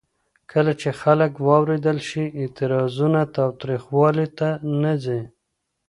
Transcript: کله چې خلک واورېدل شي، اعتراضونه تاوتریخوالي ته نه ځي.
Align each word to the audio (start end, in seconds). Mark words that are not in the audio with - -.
کله 0.51 0.71
چې 0.81 0.89
خلک 1.01 1.31
واورېدل 1.47 1.97
شي، 2.07 2.23
اعتراضونه 2.39 3.21
تاوتریخوالي 3.35 4.27
ته 4.37 4.49
نه 4.81 4.93
ځي. 5.03 5.21